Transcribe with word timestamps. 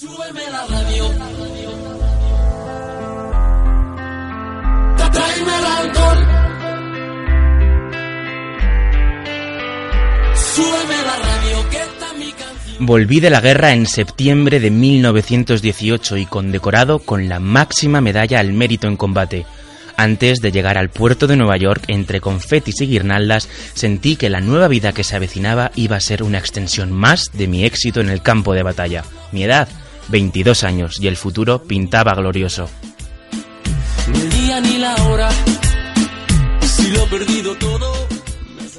Súbeme 0.00 0.40
la 0.50 0.66
radio. 0.66 1.08
Tráeme 4.96 5.58
el 5.58 5.66
alcohol. 5.78 6.18
Súbeme 10.54 11.02
la 11.04 11.16
radio, 11.18 11.68
que 11.68 11.76
esta 11.76 12.06
es 12.06 12.18
mi 12.18 12.32
canción. 12.32 12.86
Volví 12.86 13.20
de 13.20 13.28
la 13.28 13.42
guerra 13.42 13.74
en 13.74 13.84
septiembre 13.84 14.58
de 14.58 14.70
1918 14.70 16.16
y 16.16 16.24
condecorado 16.24 17.00
con 17.00 17.28
la 17.28 17.38
máxima 17.38 18.00
medalla 18.00 18.40
al 18.40 18.54
mérito 18.54 18.88
en 18.88 18.96
combate. 18.96 19.44
Antes 19.98 20.40
de 20.40 20.50
llegar 20.50 20.78
al 20.78 20.88
puerto 20.88 21.26
de 21.26 21.36
Nueva 21.36 21.58
York, 21.58 21.84
entre 21.88 22.22
confetis 22.22 22.80
y 22.80 22.86
guirnaldas, 22.86 23.50
sentí 23.74 24.16
que 24.16 24.30
la 24.30 24.40
nueva 24.40 24.66
vida 24.66 24.92
que 24.92 25.04
se 25.04 25.16
avecinaba 25.16 25.72
iba 25.74 25.96
a 25.96 26.00
ser 26.00 26.22
una 26.22 26.38
extensión 26.38 26.90
más 26.90 27.32
de 27.34 27.48
mi 27.48 27.66
éxito 27.66 28.00
en 28.00 28.08
el 28.08 28.22
campo 28.22 28.54
de 28.54 28.62
batalla. 28.62 29.04
Mi 29.30 29.44
edad, 29.44 29.68
22 30.10 30.64
años, 30.64 31.00
y 31.00 31.06
el 31.06 31.16
futuro 31.16 31.62
pintaba 31.62 32.14
glorioso. 32.14 32.68
Ni 34.12 34.20
el 34.20 34.30
día 34.30 34.60
ni 34.60 34.78
la 34.78 34.94
hora. 35.04 35.30
Si 36.62 36.90
lo 36.90 37.04
he 37.04 37.06
perdido 37.06 37.54
todo. 37.56 37.99